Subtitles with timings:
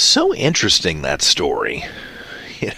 [0.00, 1.84] So interesting that story.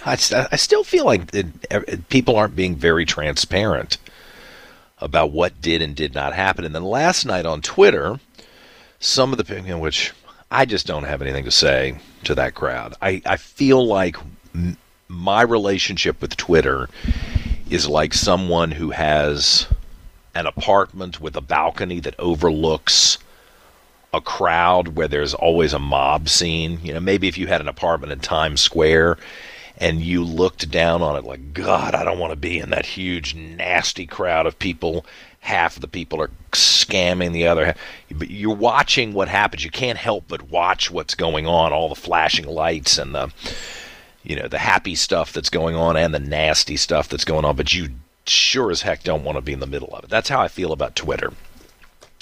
[0.05, 0.17] I,
[0.51, 3.97] I still feel like it, it, people aren't being very transparent
[4.97, 6.65] about what did and did not happen.
[6.65, 8.19] And then last night on Twitter,
[8.99, 10.11] some of the you know, which
[10.51, 12.93] I just don't have anything to say to that crowd.
[13.01, 14.17] I, I feel like
[14.53, 14.75] m-
[15.07, 16.89] my relationship with Twitter
[17.69, 19.67] is like someone who has
[20.35, 23.17] an apartment with a balcony that overlooks
[24.13, 26.79] a crowd where there's always a mob scene.
[26.83, 29.17] You know, maybe if you had an apartment in Times Square
[29.77, 32.85] and you looked down on it like, God, I don't want to be in that
[32.85, 35.05] huge, nasty crowd of people.
[35.39, 37.77] Half of the people are scamming the other half.
[38.11, 39.65] But you're watching what happens.
[39.65, 43.33] You can't help but watch what's going on, all the flashing lights and the
[44.23, 47.55] you know, the happy stuff that's going on and the nasty stuff that's going on,
[47.55, 47.89] but you
[48.25, 50.09] sure as heck don't want to be in the middle of it.
[50.09, 51.33] That's how I feel about Twitter.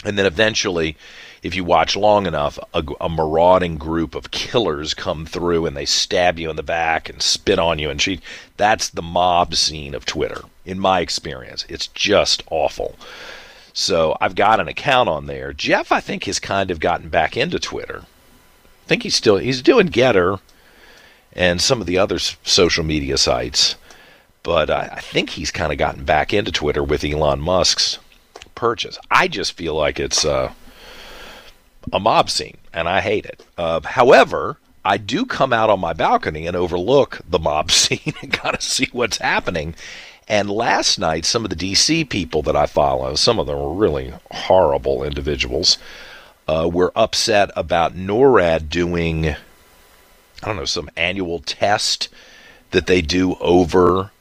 [0.04, 0.98] And then eventually,
[1.44, 5.86] if you watch long enough, a, a, marauding group of killers come through and they
[5.86, 8.22] stab you in the back and spit on you and cheat.
[8.58, 11.66] That's the mob scene of Twitter, in my experience.
[11.68, 12.96] It's just awful.
[13.74, 15.52] So I've got an account on there.
[15.52, 18.04] Jeff, I think, has kind of gotten back into Twitter.
[18.04, 20.40] I think he's still he's doing Gettr
[21.34, 23.76] and some of the other social media sites,
[24.44, 27.98] but I, I think he's kind of gotten back into Twitter with Elon Musk's
[28.54, 29.00] purchase.
[29.10, 30.24] I just feel like it's.
[30.24, 30.54] Uh,
[31.92, 33.46] a mob scene, and I hate it.
[33.58, 38.34] Uh, however, I do come out on my balcony and overlook the mob scene and
[38.34, 39.76] kind of see what's happening.
[40.28, 43.74] And last night, some of the DC people that I follow, some of them are
[43.74, 45.78] really horrible individuals,
[46.48, 49.36] uh, were upset about NORAD doing, I
[50.44, 52.10] don't know, some annual test
[52.72, 54.12] that they do over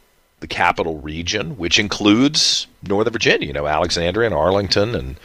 [0.41, 5.17] the capital region, which includes Northern Virginia, you know, Alexandria and Arlington and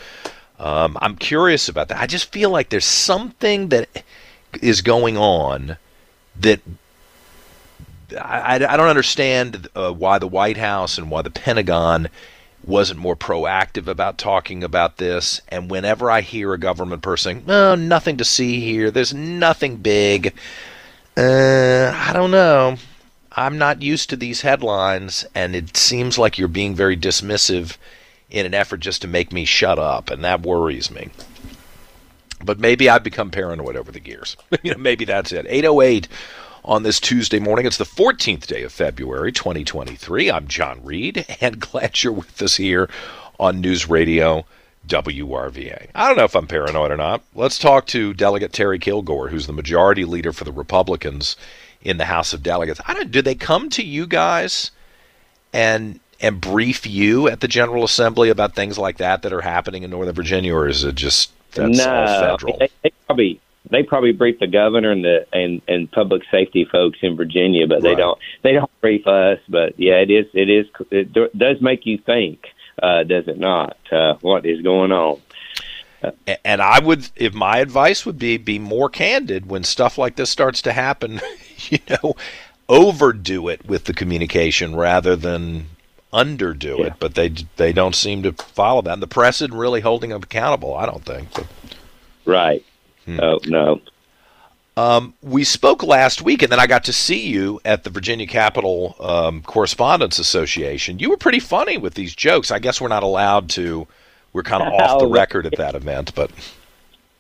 [0.60, 2.00] um, I'm curious about that.
[2.00, 4.04] I just feel like there's something that
[4.62, 5.78] is going on
[6.40, 6.62] that
[8.20, 12.10] I, I don't understand uh, why the White House and why the Pentagon
[12.64, 15.42] wasn't more proactive about talking about this.
[15.50, 20.34] And whenever I hear a government person, oh, nothing to see here, there's nothing big,
[21.18, 22.78] uh, I don't know.
[23.32, 27.78] I'm not used to these headlines, and it seems like you're being very dismissive
[28.30, 31.10] in an effort just to make me shut up, and that worries me.
[32.44, 34.36] But maybe I've become paranoid over the years.
[34.64, 35.46] you know, maybe that's it.
[35.48, 36.08] 808
[36.64, 37.66] on this Tuesday morning.
[37.66, 40.32] It's the 14th day of February, 2023.
[40.32, 42.90] I'm John Reid, and glad you're with us here
[43.40, 44.46] on News Radio
[44.88, 45.88] WRVA.
[45.96, 47.24] I don't know if I'm paranoid or not.
[47.34, 51.36] Let's talk to Delegate Terry Kilgore, who's the majority leader for the Republicans
[51.82, 52.82] in the House of Delegates.
[52.86, 53.12] I don't.
[53.12, 54.72] Do they come to you guys
[55.54, 59.84] and and brief you at the General Assembly about things like that that are happening
[59.84, 62.58] in Northern Virginia, or is it just that's no, all federal?
[62.58, 67.00] They, they probably they probably brief the governor and the and and public safety folks
[67.02, 69.40] in Virginia, but they don't they don't brief us.
[69.50, 72.48] But yeah, it is it is it does make you think,
[72.82, 73.78] uh, does it not?
[73.92, 75.22] Uh, what is going on?
[76.44, 80.30] and I would, if my advice would be, be more candid when stuff like this
[80.30, 81.22] starts to happen.
[81.68, 82.16] You know,
[82.70, 85.68] overdo it with the communication rather than
[86.14, 86.88] underdo yeah.
[86.88, 88.94] it, but they they don't seem to follow that.
[88.94, 90.76] And the press isn't really holding them accountable.
[90.76, 91.34] I don't think.
[91.34, 91.48] But.
[92.26, 92.66] Right.
[93.06, 93.20] Hmm.
[93.22, 93.82] Oh no.
[94.78, 98.28] Um, we spoke last week, and then I got to see you at the Virginia
[98.28, 101.00] Capitol um, Correspondents Association.
[101.00, 102.52] You were pretty funny with these jokes.
[102.52, 103.88] I guess we're not allowed to.
[104.34, 106.32] We're kind of off the record at that event, but.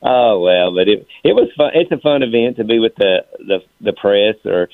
[0.07, 1.71] Oh well, but it it was fun.
[1.73, 4.69] It's a fun event to be with the the, the press, or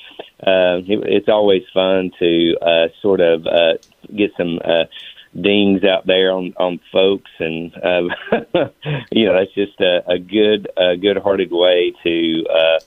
[0.45, 3.77] uh, it, it's always fun to uh, sort of uh,
[4.13, 4.85] get some uh,
[5.39, 8.09] dings out there on on folks, and uh,
[9.11, 12.45] you know that's just a, a good a good hearted way to.
[12.47, 12.79] Uh,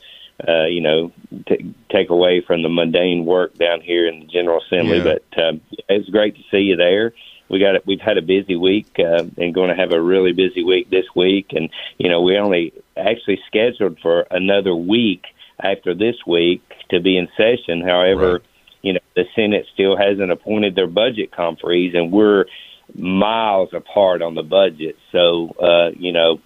[0.49, 1.13] uh, you know,
[1.47, 4.99] t- take away from the mundane work down here in the General Assembly.
[4.99, 5.15] Yeah.
[5.33, 7.15] But um, it's great to see you there
[7.49, 7.87] we got it.
[7.87, 11.07] We've had a busy week uh, and going to have a really busy week this
[11.15, 11.49] week.
[11.53, 15.25] And you know, we only actually scheduled for another week
[15.63, 17.83] after this week to be in session.
[17.83, 18.43] However, right.
[18.83, 22.47] you know, the Senate still hasn't appointed their budget conferees, and we're
[22.95, 24.97] miles apart on the budget.
[25.13, 26.41] So, uh, you know,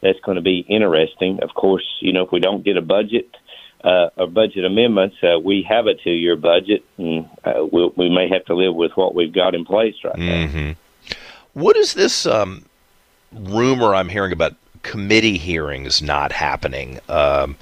[0.00, 1.40] that's going to be interesting.
[1.42, 3.30] Of course, you know, if we don't get a budget
[3.84, 8.28] uh, or budget amendments, uh, we have a two-year budget, and uh, we'll, we may
[8.28, 10.68] have to live with what we've got in place right mm-hmm.
[10.68, 10.74] now.
[11.54, 12.64] What is this um,
[13.32, 17.56] rumor I'm hearing about committee hearings not happening um,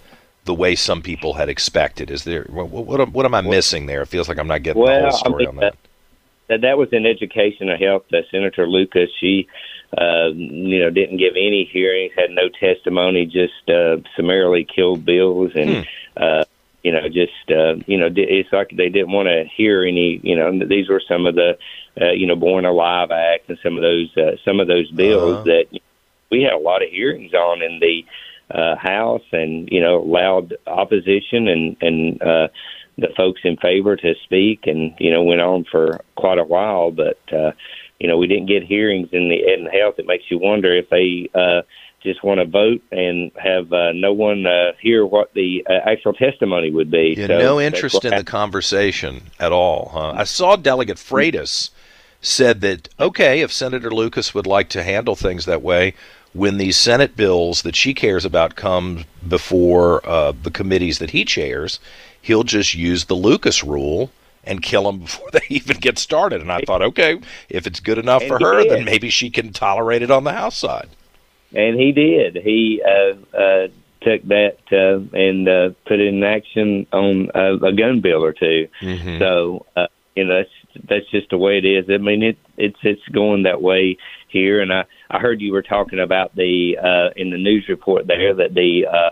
[0.45, 2.11] the way some people had expected?
[2.11, 4.03] Is there what, what, what am I missing there?
[4.03, 5.77] It feels like I'm not getting well, the whole story I mean, on that.
[6.51, 8.05] That that was in education and health.
[8.13, 9.49] Uh, Senator Lucas, she
[9.97, 15.53] uh, you know, didn't give any hearings, had no testimony, just uh, summarily killed bills
[15.55, 15.71] and.
[15.71, 15.83] Hmm.
[16.17, 16.45] Uh,
[16.83, 20.19] you know, just uh, you know, it's like they didn't want to hear any.
[20.23, 21.59] You know, these were some of the,
[22.01, 25.35] uh, you know, Born Alive Act and some of those uh, some of those bills
[25.35, 25.43] uh-huh.
[25.45, 25.81] that
[26.31, 28.07] we had a lot of hearings on in the
[28.51, 32.49] uh, House, and you know, allowed opposition and and uh,
[33.01, 36.91] the folks in favor to speak, and you know, went on for quite a while.
[36.91, 37.53] But uh,
[37.99, 39.97] you know, we didn't get hearings in the and Health.
[39.99, 41.63] It makes you wonder if they uh,
[42.03, 46.13] just want to vote and have uh, no one uh, hear what the uh, actual
[46.13, 47.15] testimony would be.
[47.17, 49.91] Yeah, so no interest in the conversation at all.
[49.93, 50.13] Huh?
[50.17, 51.71] I saw Delegate Freitas
[52.23, 55.95] said that okay, if Senator Lucas would like to handle things that way,
[56.33, 61.25] when these Senate bills that she cares about come before uh, the committees that he
[61.25, 61.81] chairs,
[62.23, 64.11] he'll just use the Lucas rule
[64.45, 66.41] and kill them before they even get started.
[66.41, 70.03] And I thought, okay, if it's good enough for her, then maybe she can tolerate
[70.03, 70.89] it on the House side.
[71.53, 72.37] And he did.
[72.37, 73.69] He uh, uh,
[74.03, 78.33] took that uh, and uh, put it in action on uh, a gun bill or
[78.33, 79.19] 2 mm-hmm.
[79.19, 81.87] So uh, you know that's that's just the way it is.
[81.89, 83.97] I mean it it's it's going that way
[84.29, 84.61] here.
[84.61, 88.35] And I I heard you were talking about the uh, in the news report there
[88.35, 89.11] that the uh,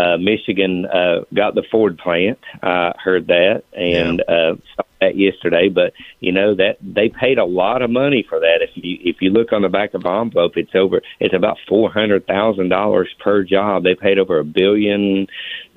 [0.00, 2.38] uh, Michigan uh, got the Ford plant.
[2.62, 4.34] I heard that and yeah.
[4.34, 5.68] uh, saw that yesterday.
[5.68, 8.58] But you know that they paid a lot of money for that.
[8.60, 11.02] If you if you look on the back of the envelope, it's over.
[11.20, 13.84] It's about four hundred thousand dollars per job.
[13.84, 15.26] They paid over a billion.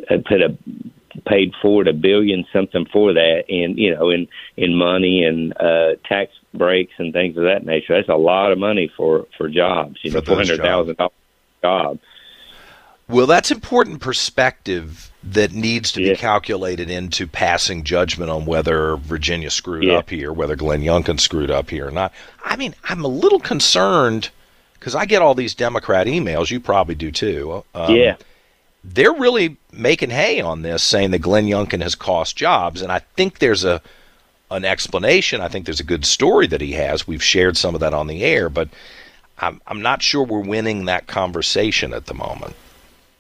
[0.10, 0.58] Uh, put a
[1.28, 5.96] paid Ford a billion something for that, and you know in in money and uh,
[6.06, 7.96] tax breaks and things of that nature.
[7.96, 9.98] That's a lot of money for for jobs.
[10.04, 11.14] You for know, four hundred thousand dollars
[11.62, 12.00] job.
[13.10, 16.14] Well, that's important perspective that needs to yeah.
[16.14, 19.98] be calculated into passing judgment on whether Virginia screwed yeah.
[19.98, 22.14] up here, whether Glenn Youngkin screwed up here or not.
[22.44, 24.30] I mean, I'm a little concerned
[24.74, 26.52] because I get all these Democrat emails.
[26.52, 27.64] You probably do too.
[27.74, 28.18] Um, yeah.
[28.90, 33.00] They're really making hay on this, saying that Glenn Youngkin has cost jobs, and I
[33.00, 33.82] think there's a
[34.50, 35.42] an explanation.
[35.42, 37.06] I think there's a good story that he has.
[37.06, 38.70] We've shared some of that on the air, but
[39.40, 42.56] I'm I'm not sure we're winning that conversation at the moment.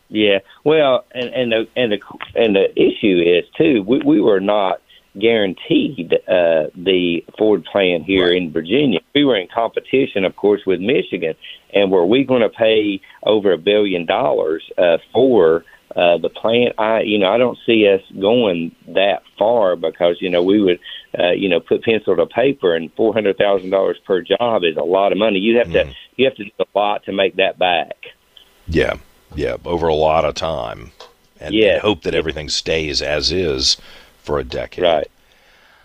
[0.09, 1.99] Yeah, well, and and the and the
[2.35, 3.83] and the issue is too.
[3.83, 4.81] We we were not
[5.19, 8.37] guaranteed uh, the Ford plant here right.
[8.37, 8.99] in Virginia.
[9.13, 11.35] We were in competition, of course, with Michigan,
[11.73, 15.63] and were we going to pay over a billion dollars uh, for
[15.95, 16.75] uh, the plant?
[16.77, 20.79] I, you know, I don't see us going that far because you know we would,
[21.17, 24.77] uh, you know, put pencil to paper, and four hundred thousand dollars per job is
[24.77, 25.39] a lot of money.
[25.39, 25.73] You have mm.
[25.73, 27.95] to you have to do a lot to make that back.
[28.67, 28.95] Yeah,
[29.35, 30.91] yeah, over a lot of time,
[31.39, 31.73] and, yeah.
[31.73, 33.77] and hope that everything stays as is
[34.27, 34.83] for a decade.
[34.83, 35.11] Right,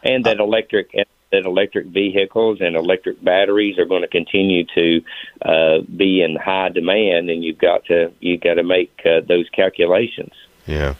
[0.03, 0.93] and that uh, electric
[1.33, 5.03] that electric vehicles and electric batteries are going to continue to
[5.43, 9.49] uh, be in high demand, and you've got to you've got to make uh, those
[9.49, 10.33] calculations.
[10.67, 10.95] Yeah.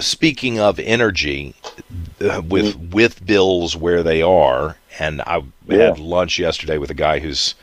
[0.00, 1.54] Speaking of energy,
[2.20, 2.90] uh, with mm-hmm.
[2.90, 5.88] with bills where they are, and I yeah.
[5.88, 7.54] had lunch yesterday with a guy who's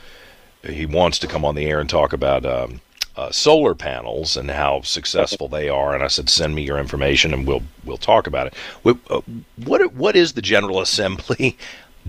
[0.62, 2.80] he wants to come on the air and talk about um,
[3.16, 5.94] uh, solar panels and how successful they are.
[5.94, 8.54] And I said, send me your information and we'll we'll talk about it.
[8.82, 9.22] What uh,
[9.64, 11.56] what, what is the General Assembly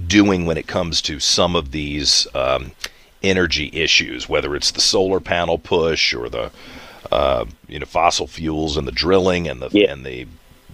[0.05, 2.71] doing when it comes to some of these um,
[3.23, 6.51] energy issues, whether it's the solar panel push or the
[7.11, 9.91] uh, you know fossil fuels and the drilling and the yeah.
[9.91, 10.27] and the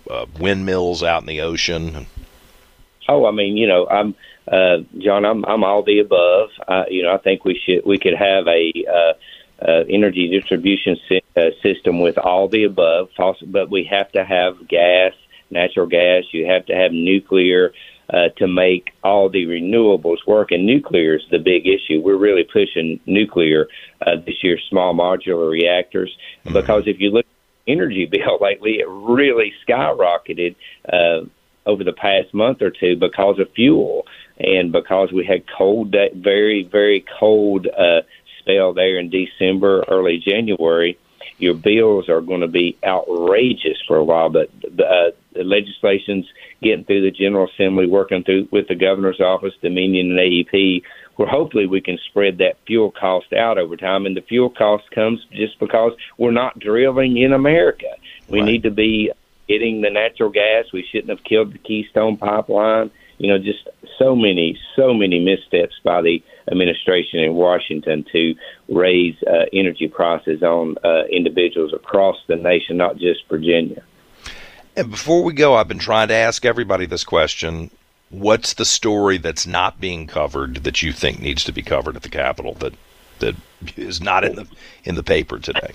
[0.09, 2.07] uh, windmills out in the ocean?
[3.07, 4.15] Oh, I mean, you know, I'm
[4.47, 5.25] uh, John.
[5.25, 6.49] I'm I'm all the above.
[6.89, 9.15] you know, I think we should we could have a
[9.67, 13.10] uh, energy distribution si- uh, system with all the above,
[13.48, 15.13] but we have to have gas,
[15.50, 16.24] natural gas.
[16.32, 17.74] You have to have nuclear
[18.10, 20.51] uh, to make all the renewables work.
[20.51, 22.01] And nuclear is the big issue.
[22.01, 23.67] We're really pushing nuclear
[24.05, 26.53] uh, this year, small modular reactors, mm-hmm.
[26.53, 30.55] because if you look at energy bill lately, it really skyrocketed
[30.91, 31.25] uh,
[31.65, 34.05] over the past month or two because of fuel
[34.38, 38.01] and because we had cold, very, very cold uh,
[38.43, 40.97] spell there in December, early January,
[41.38, 44.29] your bills are going to be outrageous for a while.
[44.29, 46.25] But uh, the legislation's
[46.62, 50.83] getting through the General Assembly, working through with the governor's office, Dominion, and AEP,
[51.15, 54.05] where hopefully we can spread that fuel cost out over time.
[54.05, 57.88] And the fuel cost comes just because we're not drilling in America.
[58.29, 58.45] We right.
[58.45, 59.12] need to be
[59.47, 60.65] getting the natural gas.
[60.71, 62.91] We shouldn't have killed the Keystone Pipeline.
[63.17, 63.67] You know, just
[63.98, 68.36] so many, so many missteps by the administration in Washington to
[68.67, 73.84] raise uh, energy prices on uh, individuals across the nation, not just Virginia.
[74.75, 77.70] And before we go, I've been trying to ask everybody this question.
[78.10, 82.03] what's the story that's not being covered that you think needs to be covered at
[82.03, 82.74] the Capitol that
[83.20, 83.36] that
[83.77, 84.48] is not in the
[84.84, 85.74] in the paper today?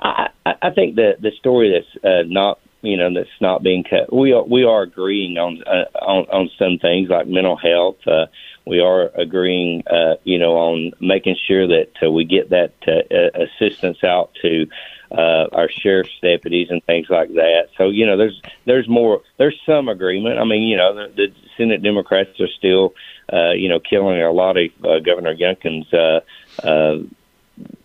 [0.00, 4.12] I, I think the the story that's uh, not you know that's not being cut.
[4.12, 8.06] We are we are agreeing on uh, on on some things like mental health.
[8.06, 8.26] Uh,
[8.64, 13.42] we are agreeing, uh, you know, on making sure that uh, we get that uh,
[13.42, 14.66] assistance out to
[15.10, 17.68] uh, our sheriff's deputies and things like that.
[17.76, 20.38] So you know, there's there's more there's some agreement.
[20.38, 22.94] I mean, you know, the, the Senate Democrats are still,
[23.32, 25.92] uh, you know, killing a lot of uh, Governor Youngkin's.
[25.92, 26.20] Uh,
[26.66, 26.98] uh,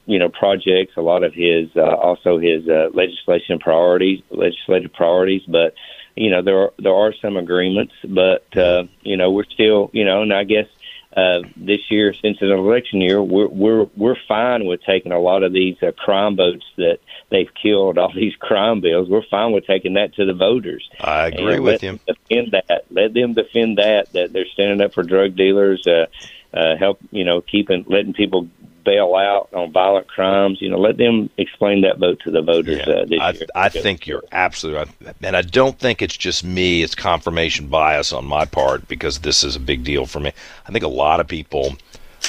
[0.07, 5.43] you know projects, a lot of his uh, also his uh, legislation priorities, legislative priorities.
[5.47, 5.75] But
[6.15, 10.05] you know there are, there are some agreements, but uh, you know we're still you
[10.05, 10.67] know, and I guess
[11.15, 15.19] uh, this year since it's an election year, we're we're we're fine with taking a
[15.19, 16.99] lot of these uh, crime votes that
[17.29, 19.09] they've killed, all these crime bills.
[19.09, 20.89] We're fine with taking that to the voters.
[21.01, 21.99] I agree and with you.
[22.07, 22.85] Defend that.
[22.89, 24.13] Let them defend that.
[24.13, 25.85] That they're standing up for drug dealers.
[25.85, 26.05] Uh,
[26.53, 28.47] uh, help you know keeping letting people
[28.88, 30.60] bail out on violent crimes.
[30.62, 33.46] You know, let them explain that vote to the voters yeah, uh, this I, year.
[33.53, 35.15] I think you're absolutely right.
[35.22, 39.44] And I don't think it's just me, it's confirmation bias on my part because this
[39.44, 40.32] is a big deal for me.
[40.65, 41.75] I think a lot of people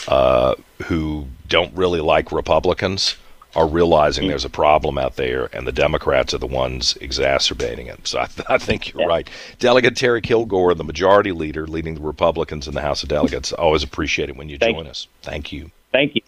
[0.08, 3.14] uh, who don't really like Republicans
[3.54, 4.30] are realizing mm-hmm.
[4.30, 8.06] there's a problem out there, and the Democrats are the ones exacerbating it.
[8.06, 9.08] So I, th- I think you're yeah.
[9.08, 9.30] right.
[9.60, 13.84] Delegate Terry Kilgore, the majority leader leading the Republicans in the House of Delegates, always
[13.84, 14.90] appreciate it when you Thank join you.
[14.90, 15.06] us.
[15.22, 15.70] Thank you.
[15.92, 16.22] Thank you.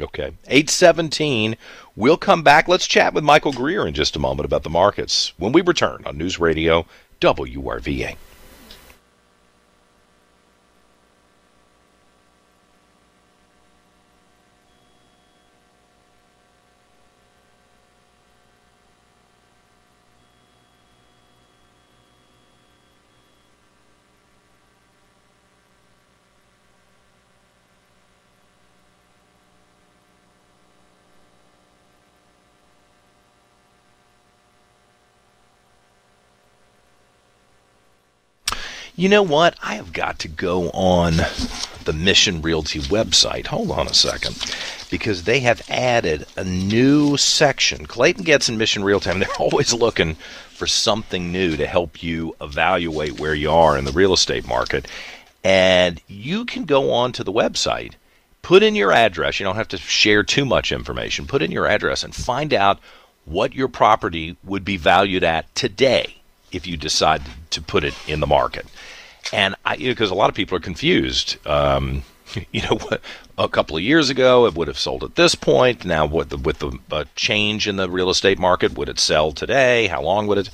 [0.00, 0.32] Okay.
[0.46, 1.56] 817.
[1.94, 2.66] We'll come back.
[2.66, 6.02] Let's chat with Michael Greer in just a moment about the markets when we return
[6.04, 6.86] on News Radio
[7.20, 8.16] WRVA.
[38.96, 39.56] You know what?
[39.60, 41.14] I have got to go on
[41.84, 43.48] the Mission Realty website.
[43.48, 44.36] Hold on a second.
[44.88, 47.86] Because they have added a new section.
[47.86, 50.14] Clayton Getz in Mission Realty, mean, they're always looking
[50.50, 54.86] for something new to help you evaluate where you are in the real estate market.
[55.42, 57.94] And you can go on to the website,
[58.42, 59.40] put in your address.
[59.40, 61.26] You don't have to share too much information.
[61.26, 62.78] Put in your address and find out
[63.24, 66.20] what your property would be valued at today
[66.54, 68.66] if you decide to put it in the market.
[69.32, 71.44] And I, because you know, a lot of people are confused.
[71.46, 72.02] Um,
[72.52, 72.78] you know,
[73.38, 75.84] a couple of years ago it would have sold at this point.
[75.84, 79.32] Now, with the, with the uh, change in the real estate market, would it sell
[79.32, 79.86] today?
[79.88, 80.50] How long would it?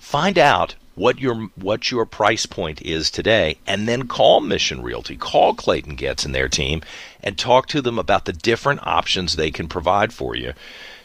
[0.00, 5.16] Find out what your what your price point is today, and then call Mission Realty,
[5.16, 6.82] call Clayton Getz and their team,
[7.22, 10.54] and talk to them about the different options they can provide for you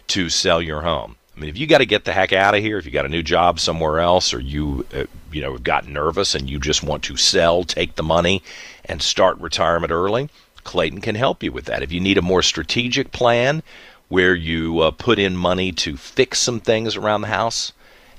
[0.08, 1.18] to sell your home.
[1.36, 3.06] I mean, if you got to get the heck out of here, if you got
[3.06, 6.84] a new job somewhere else, or you, uh, you know, got nervous and you just
[6.84, 8.44] want to sell, take the money,
[8.86, 10.30] and start retirement early,
[10.64, 11.84] Clayton can help you with that.
[11.84, 13.64] If you need a more strategic plan
[14.10, 17.72] where you uh, put in money to fix some things around the house,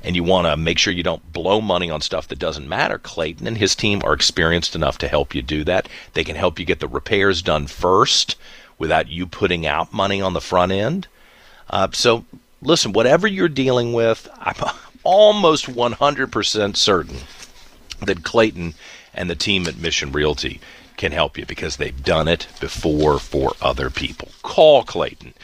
[0.02, 2.98] and you want to make sure you don't blow money on stuff that doesn't matter,
[2.98, 5.88] Clayton and his team are experienced enough to help you do that.
[6.14, 8.36] They can help you get the repairs done first
[8.78, 11.06] without you putting out money on the front end.
[11.70, 12.24] Uh, so
[12.62, 14.54] listen, whatever you're dealing with, I'm
[15.04, 17.16] almost 100% certain
[18.00, 18.74] that Clayton
[19.14, 20.58] and the team at Mission Realty
[20.96, 24.28] can help you because they've done it before for other people.
[24.42, 25.34] Call Clayton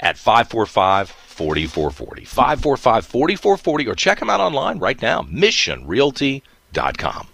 [0.00, 2.24] at 545 4440.
[2.24, 7.28] 545 4440 or check them out online right now, missionrealty.com.